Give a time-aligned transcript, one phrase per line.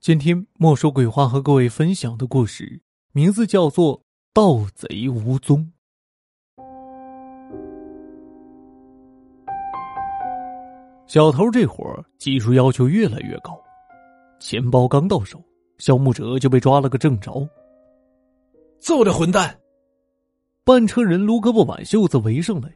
[0.00, 2.80] 今天莫说鬼话和各位分享的故事，
[3.12, 3.98] 名字叫做
[4.32, 5.70] 《盗贼无踪》。
[11.06, 13.60] 小偷这会儿技术要求越来越高，
[14.40, 15.38] 钱包刚到手，
[15.76, 17.46] 肖木哲就被抓了个正着。
[18.78, 19.54] 揍这混蛋！
[20.64, 22.72] 半车人撸胳膊挽袖子围上来。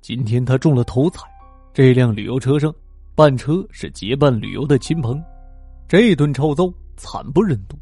[0.00, 1.28] 今天他中了头彩，
[1.72, 2.74] 这辆旅游车上
[3.14, 5.22] 半车是结伴旅游的亲朋，
[5.90, 7.76] 这顿臭揍惨不忍睹。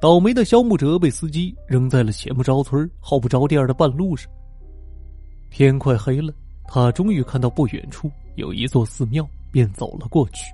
[0.00, 4.28] 倒霉的肖木哲被司机扔在了前不着村后不着店的半路上。
[5.48, 10.52] 天快黑了，他终于看到不远处有一座寺庙，便走了过去。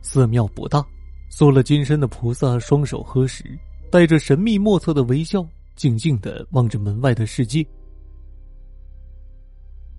[0.00, 0.82] 寺庙不大，
[1.28, 3.44] 塑了金身的菩萨双手合十，
[3.90, 7.62] 带着神秘莫测的微笑，静静的望着门外的世界。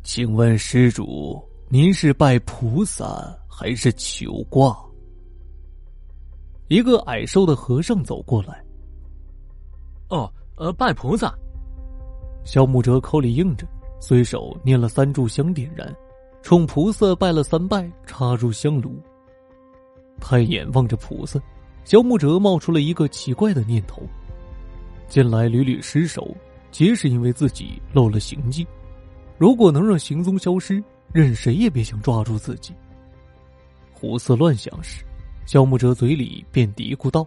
[0.02, 4.76] 请问施主，您是拜菩萨还是求卦？
[6.70, 8.64] 一个矮瘦的和尚走过来。
[10.09, 11.34] 哦，呃，拜菩萨。
[12.45, 13.67] 萧木哲口里应着，
[14.00, 15.94] 随手念了三炷香，点燃，
[16.44, 18.95] 冲菩萨拜了三拜，插入香炉。
[20.22, 21.40] 抬眼望着菩萨，
[21.86, 24.03] 萧木哲冒出了一个奇怪的念头：
[25.08, 26.36] 近来屡屡失手，
[26.70, 28.66] 皆是因为自己漏了行迹。
[29.40, 32.75] 如果能让行踪消失，任谁也别想抓住自己。
[33.92, 35.03] 胡思乱想时，
[35.50, 37.25] 肖木哲嘴里便嘀咕道：“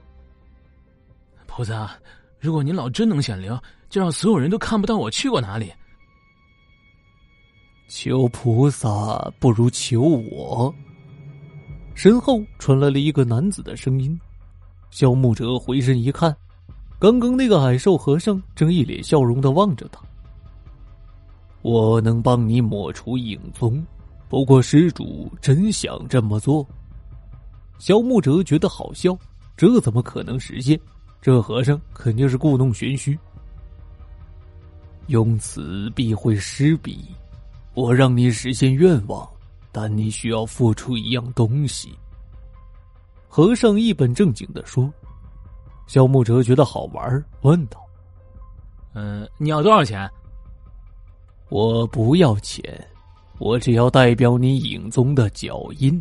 [1.48, 1.90] 菩萨，
[2.38, 3.58] 如果您老真能显灵，
[3.90, 5.72] 就让所有人都看不到我去过哪里。”
[7.90, 10.72] 求菩萨不如求我。
[11.96, 14.16] 身后传来了一个男子的声音。
[14.92, 16.32] 萧木哲回身一看，
[17.00, 20.00] 刚刚那个矮瘦和尚正一脸笑容的望着他。
[21.62, 23.84] 我能帮你抹除影踪，
[24.28, 26.64] 不过施主真想这么做？
[27.82, 29.18] 肖木哲觉得好笑，
[29.56, 30.78] 这怎么可能实现？
[31.20, 33.18] 这和尚肯定是故弄玄虚。
[35.08, 37.04] 用此必会失彼，
[37.74, 39.28] 我让你实现愿望，
[39.72, 41.92] 但你需要付出一样东西。
[43.26, 44.88] 和尚一本正经的说。
[45.88, 47.84] 肖木哲觉得好玩，问道
[48.94, 50.08] ：“嗯，你要多少钱？”
[51.50, 52.62] 我不要钱，
[53.40, 56.00] 我只要代表你影踪的脚印。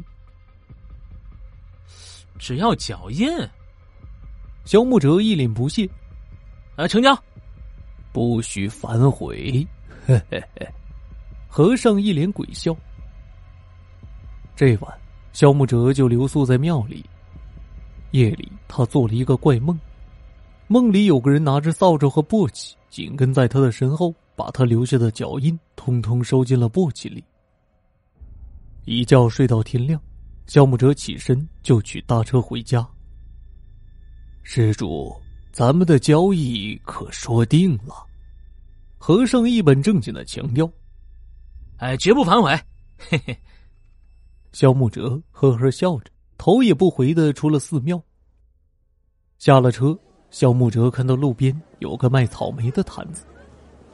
[2.42, 3.30] 只要脚印。
[4.66, 5.88] 肖木哲一脸不屑。
[6.76, 7.16] 啊，成交。
[8.12, 9.66] 不许反悔。
[10.08, 10.68] 嘿嘿嘿。
[11.48, 12.76] 和尚一脸鬼笑。
[14.56, 15.00] 这晚，
[15.34, 17.06] 肖木哲就留宿在庙里。
[18.10, 19.80] 夜里，他做了一个怪梦，
[20.68, 24.14] 梦里有个人拿着扫帚和簸箕，紧跟在他的身后。
[24.34, 27.24] 把他留下的脚印通通收进了簸箕里。
[28.86, 30.02] 一觉睡到天亮，
[30.54, 32.86] 肖木哲起身就去搭车回家。
[34.44, 35.16] 施主，
[35.54, 38.06] 咱们的交易可说定了。
[38.98, 40.70] 和尚一本正经的强调
[41.80, 42.52] ：“哎，绝不反悔。”
[43.00, 43.38] 嘿嘿。
[44.52, 48.04] 肖木哲呵呵笑着，头也不回的出了寺庙。
[49.38, 49.98] 下了车，
[50.32, 53.24] 肖木哲看到路边有个卖草莓的摊子。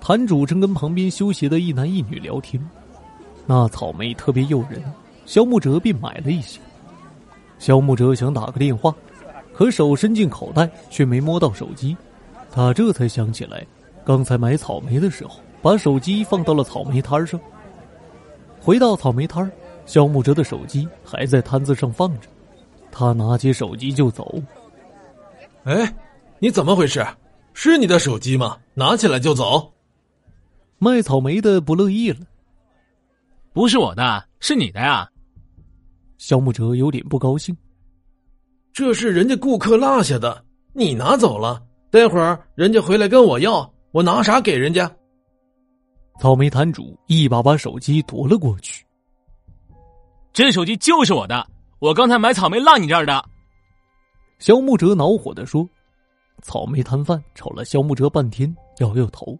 [0.01, 2.67] 摊主正跟旁边修鞋的一男一女聊天，
[3.45, 4.83] 那草莓特别诱人，
[5.27, 6.59] 肖木哲便买了一些。
[7.59, 8.95] 肖木哲想打个电话，
[9.53, 11.95] 可手伸进口袋却没摸到手机，
[12.49, 13.65] 他这才想起来，
[14.05, 17.37] 刚才买草莓的时候把手机放到了草莓摊上。
[18.61, 19.51] 回到草莓摊
[19.85, 22.29] 肖木哲的手机还在摊子上放着，
[22.89, 24.41] 他拿起手机就走。
[25.65, 25.93] 哎，
[26.39, 27.05] 你怎么回事？
[27.53, 28.57] 是你的手机吗？
[28.73, 29.73] 拿起来就走。
[30.77, 32.19] 卖草莓的不乐意了，
[33.51, 35.09] 不是我的，是你的呀。
[36.17, 37.55] 肖木哲有点不高兴，
[38.73, 44.91] 这是人家顾客落下的，你拿走了，待会儿人家回来跟我要，我拿啥给人家？
[46.19, 48.83] 草莓摊主一把把手机夺了过去，
[50.33, 51.47] 这手机就是我的，
[51.79, 53.23] 我刚才买草莓落你这儿的。
[54.39, 55.67] 肖木哲恼火的说，
[56.41, 59.37] 草莓摊贩瞅了肖木哲半天，摇摇头。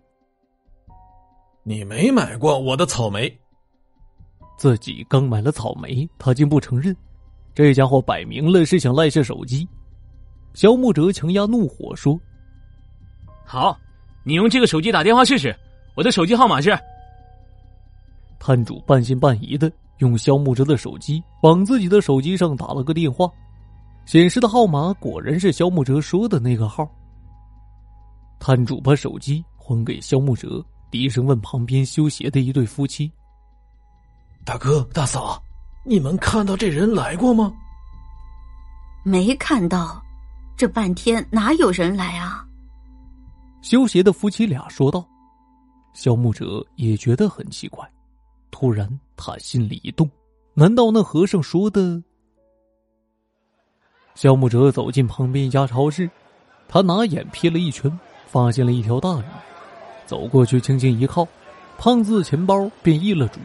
[1.64, 3.36] 你没买过我的草莓，
[4.58, 6.96] 自己刚买了草莓，他竟不承认，
[7.54, 9.68] 这家伙摆明了是想赖下手机。
[10.54, 12.20] 肖木哲强压怒火说
[13.46, 13.80] ：“好，
[14.24, 15.56] 你用这个手机打电话试试，
[15.96, 16.78] 我的手机号码是。”
[18.40, 23.32] 摊主半信半疑的用肖木哲的手机往自己的手机上打了个电话，
[24.06, 26.90] 显示的号码果然是肖木哲说的那个号。
[28.40, 30.66] 摊主把手机还给肖木哲。
[30.90, 33.12] 低声问旁边修鞋的一对夫妻
[34.48, 35.44] ：“大哥大嫂，
[35.84, 37.54] 你们看到这人来过吗？”
[39.04, 40.02] 没看到，
[40.56, 42.48] 这半天哪有人来啊？
[43.62, 45.06] 修鞋的夫妻俩说道。
[45.94, 47.86] 肖牧者也觉得很奇怪，
[48.50, 50.10] 突然他心里一动，
[50.54, 52.02] 难道那和尚说的？
[54.16, 56.10] 肖牧者走进旁边一家超市，
[56.70, 57.92] 他拿眼瞥了一圈，
[58.26, 59.24] 发现了一条大鱼，
[60.06, 61.28] 走过去轻轻一靠，
[61.78, 63.42] 胖子钱包便易了主。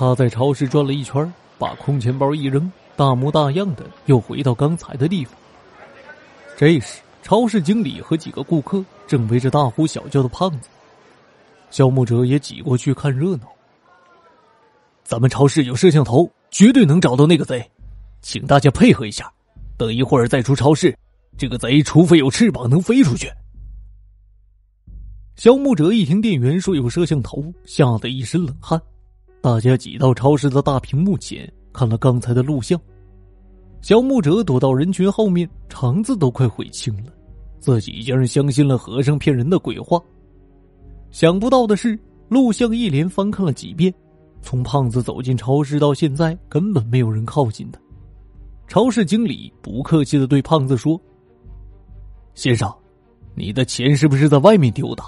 [0.00, 5.34] 他在超市转了一圈，把空钱包一扔，大模大样的又回到刚才的地方。
[6.56, 10.70] 这时，超市经理和几个顾客正围着大呼小叫的胖子。
[11.70, 13.48] 肖木哲也挤过去看热闹。
[15.04, 17.70] 咱们超市有摄像头，绝对能找到那个贼，
[18.22, 19.30] 请大家配合一下。
[19.76, 20.96] 等一会儿再出超市，
[21.36, 23.30] 这个贼除非有翅膀能飞出去。
[25.36, 28.80] 肖木哲一听店员说有摄像头，吓得一身冷汗。
[29.42, 32.78] 大家挤到超市的大屏幕前看了刚才的录像。
[33.80, 37.12] 肖木哲躲到人群后面，肠子都快悔青了，
[37.58, 39.98] 自己竟然相信了和尚骗人的鬼话。
[41.10, 41.98] 想不到的是，
[42.28, 43.92] 录像一连翻看了几遍，
[44.42, 47.80] 从胖子走进超市到现在，根本没有人靠近他。
[48.68, 51.00] 超市经理不客气的对胖子说
[52.34, 52.70] ：“先生，
[53.34, 55.02] 你的钱是不是在外面丢的？”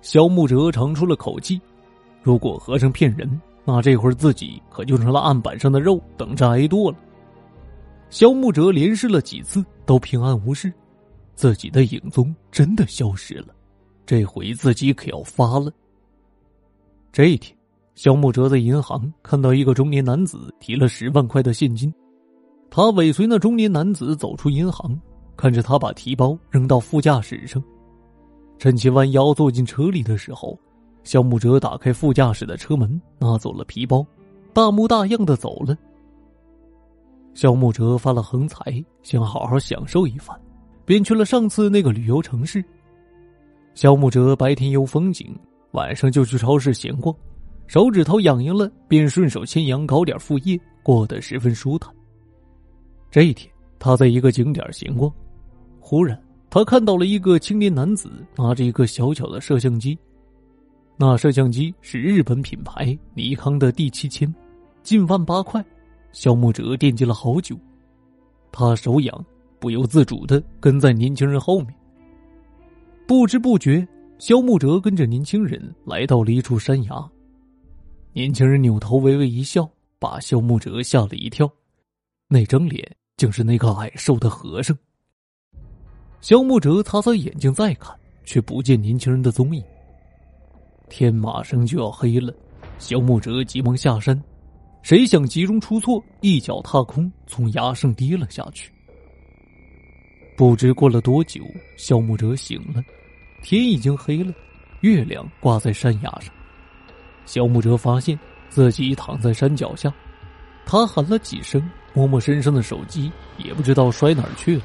[0.00, 1.60] 肖木哲长出了口气
[2.22, 6.96] ：“如果和尚骗人，那这会儿自己可就成了案板上的肉，等着挨剁了。”
[8.10, 10.72] 肖木哲连试了几次，都平安无事，
[11.34, 13.48] 自己的影踪真的消失了。
[14.04, 15.72] 这回自己可要发了。
[17.10, 17.56] 这一天，
[17.94, 21.92] 肖木哲在银行看到一个中年男子提了十万块的现金，
[22.70, 24.98] 他尾随那中年男子走出银行，
[25.36, 27.62] 看着他把提包扔到副驾驶上，
[28.58, 30.58] 趁其弯腰坐进车里的时候，
[31.04, 34.06] 肖木哲打开副驾驶的车门，拿走了皮包，
[34.52, 35.76] 大模大样的走了。
[37.34, 40.38] 肖木哲发了横财，想好好享受一番，
[40.84, 42.62] 便去了上次那个旅游城市。
[43.74, 45.34] 肖木哲白天游风景，
[45.72, 47.14] 晚上就去超市闲逛，
[47.66, 51.92] 手指头痒痒了，便顺手牵羊搞点副业，过得十分舒坦。
[53.10, 55.10] 这一天，他在一个景点闲逛，
[55.80, 59.98] 忽然他看到了一个青年男子拿着一个小巧的摄像机，
[60.96, 64.32] 那摄像机是日本品牌尼康的 D 七千，
[64.82, 65.64] 近万八块。
[66.12, 67.58] 肖木哲惦记了好久，
[68.52, 69.24] 他手痒，
[69.58, 71.74] 不由自主的跟在年轻人后面。
[73.06, 73.86] 不知不觉，
[74.18, 77.10] 肖木哲跟着年轻人来到了一处山崖。
[78.12, 79.68] 年轻人扭头微微一笑，
[79.98, 81.50] 把肖木哲吓了一跳。
[82.28, 82.86] 那张脸
[83.16, 84.76] 竟是那个矮瘦的和尚。
[86.20, 89.64] 肖木哲擦擦眼睛再看，却不见年轻人的踪影。
[90.92, 92.34] 天马上就要黑了，
[92.78, 94.22] 肖木哲急忙下山，
[94.82, 98.70] 谁想急中出错，一脚踏空，从崖上跌了下去。
[100.36, 101.40] 不知过了多久，
[101.78, 102.84] 肖木哲醒了，
[103.42, 104.34] 天已经黑了，
[104.82, 106.30] 月亮挂在山崖上。
[107.24, 108.18] 肖木哲发现
[108.50, 109.90] 自己躺在山脚下，
[110.66, 114.62] 他喊了几声，摸摸身上的手机，也不知道摔哪儿去了。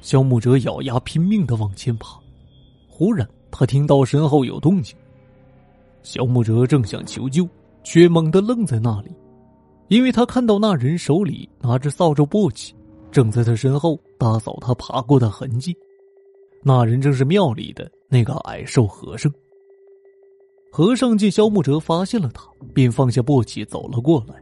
[0.00, 2.18] 肖木哲咬牙拼命的往前爬，
[2.88, 4.96] 忽然他听到身后有动静。
[6.02, 7.48] 萧木哲正想求救，
[7.82, 9.10] 却猛地愣在那里，
[9.88, 12.72] 因为他看到那人手里拿着扫帚簸箕。
[13.10, 15.76] 正在他身后打扫他爬过的痕迹，
[16.62, 19.30] 那人正是庙里的那个矮瘦和尚。
[20.70, 24.34] 和尚见萧木哲发现了他，便放下簸箕走了过来。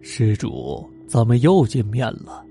[0.00, 2.42] 施主，咱们又见面了，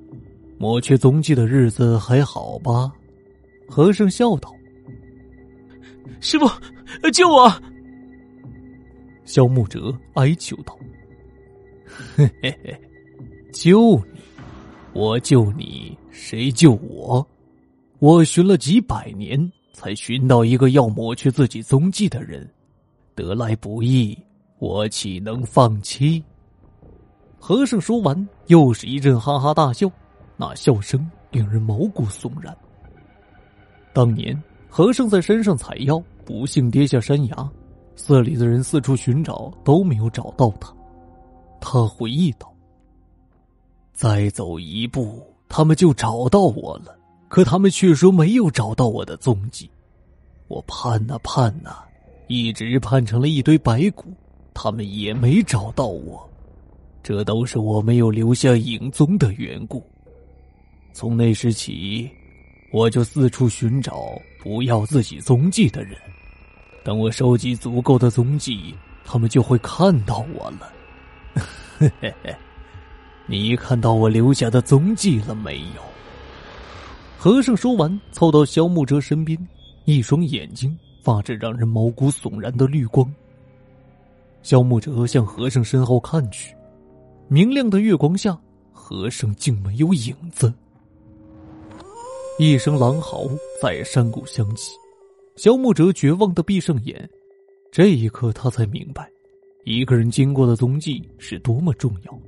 [0.59, 2.93] 抹去踪迹的日子还好吧？
[3.67, 4.53] 和尚笑道
[6.21, 6.45] ：“师傅，
[7.13, 7.51] 救我！”
[9.25, 10.77] 萧木哲哀求道
[12.15, 12.81] ：“嘿嘿嘿，
[13.51, 14.19] 救你。”
[14.91, 17.25] 我救你，谁救我？
[18.00, 19.39] 我寻了几百年，
[19.72, 22.50] 才寻到一个要抹去自己踪迹的人，
[23.13, 24.17] 得来不易，
[24.58, 26.24] 我岂能放弃？
[27.38, 29.89] 和尚说完，又是一阵哈哈大笑，
[30.36, 32.58] 那笑声令人毛骨悚然。
[33.93, 34.36] 当年
[34.67, 37.50] 和尚在山上采药，不幸跌下山崖，
[37.95, 40.71] 寺里的人四处寻找，都没有找到他。
[41.59, 42.53] 他回忆道。
[43.93, 46.95] 再走一步，他们就找到我了。
[47.29, 49.67] 可他们却说没有找到我的踪迹。
[50.48, 51.77] 我盼呐盼呐，
[52.27, 54.05] 一直盼成了一堆白骨，
[54.53, 56.29] 他们也没找到我。
[57.01, 59.83] 这都是我没有留下影踪的缘故。
[60.93, 62.07] 从那时起，
[62.71, 64.12] 我就四处寻找
[64.43, 65.98] 不要自己踪迹的人。
[66.89, 68.74] 等我收集足够的踪迹，
[69.05, 70.74] 他们就会看到我了。
[71.77, 72.36] 嘿嘿嘿。
[73.27, 75.84] 你看到我留下的踪迹了没有？
[77.15, 79.38] 和尚说完，凑到萧木哲身边，
[79.86, 83.08] 一双眼睛发着让人毛骨悚然的绿光。
[84.41, 86.55] 萧木哲向和尚身后看去，
[87.27, 88.36] 明亮的月光下，
[88.74, 90.51] 和尚竟没有影子。
[92.39, 93.29] 一声狼嚎
[93.62, 94.72] 在山谷响起，
[95.39, 97.10] 萧木哲绝望的闭上眼。
[97.72, 99.10] 这一刻，他才明白，
[99.63, 102.19] 一个人经过的踪迹是多么重要。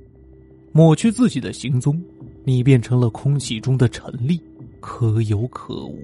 [0.72, 2.02] 抹去自己的行踪，
[2.42, 4.40] 你变成了空气中的尘粒。
[4.80, 5.98] 可有可无。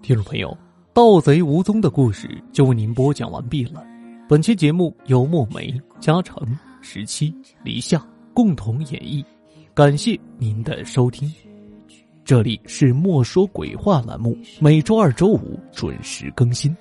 [0.00, 0.56] 听众朋友，
[0.96, 3.84] 盗贼无踪的故事就为您播讲完毕了。
[4.26, 6.42] 本期节目由墨梅、嘉诚、
[6.80, 7.30] 十七、
[7.62, 9.22] 黎夏共同演绎，
[9.74, 11.30] 感谢您的收听。
[12.24, 16.74] 这里是莫说鬼话栏目，每周二、周五准时更新。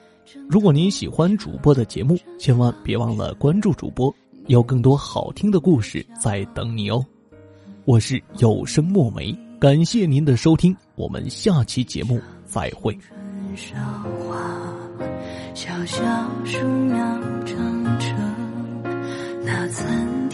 [0.49, 4.15] 如果您喜欢主播的节目，千万别忘了关注主播，
[4.47, 7.05] 有更多好听的故事在等你哦。
[7.83, 12.97] 我是有声墨梅，感谢您的收听，我们下期节目再会。
[13.55, 13.73] 韶
[14.19, 14.37] 华
[15.53, 16.03] 小小
[16.43, 16.97] 树苗
[17.45, 18.83] 长成
[19.45, 20.24] 那曾